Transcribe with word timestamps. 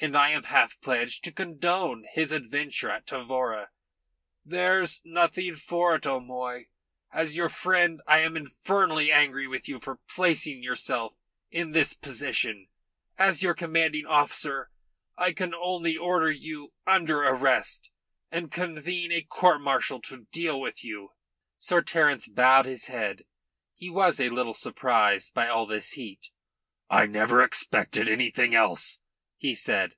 And 0.00 0.16
I 0.16 0.28
am 0.28 0.44
half 0.44 0.80
pledged 0.80 1.24
to 1.24 1.32
condone 1.32 2.06
his 2.12 2.30
adventure 2.30 2.88
at 2.88 3.08
Tavora. 3.08 3.70
There's 4.44 5.02
nothing 5.04 5.56
for 5.56 5.96
it, 5.96 6.06
O'Moy. 6.06 6.68
As 7.12 7.36
your 7.36 7.48
friend, 7.48 8.00
I 8.06 8.18
am 8.20 8.36
infernally 8.36 9.10
angry 9.10 9.48
with 9.48 9.68
you 9.68 9.80
for 9.80 9.96
placing 10.08 10.62
yourself 10.62 11.14
in 11.50 11.72
this 11.72 11.94
position; 11.94 12.68
as 13.18 13.42
your 13.42 13.54
commanding 13.54 14.06
officer 14.06 14.70
I 15.16 15.32
can 15.32 15.52
only 15.52 15.96
order 15.96 16.30
you 16.30 16.74
under 16.86 17.24
arrest 17.24 17.90
and 18.30 18.52
convene 18.52 19.10
a 19.10 19.22
court 19.22 19.60
martial 19.60 20.00
to 20.02 20.28
deal 20.30 20.60
with 20.60 20.84
you." 20.84 21.10
Sir 21.56 21.82
Terence 21.82 22.28
bowed 22.28 22.66
his 22.66 22.84
head. 22.84 23.24
He 23.74 23.90
was 23.90 24.20
a 24.20 24.30
little 24.30 24.54
surprised 24.54 25.34
by 25.34 25.48
all 25.48 25.66
this 25.66 25.94
heat. 25.94 26.30
"I 26.88 27.06
never 27.06 27.42
expected 27.42 28.08
anything 28.08 28.54
else," 28.54 29.00
he 29.40 29.54
said. 29.54 29.94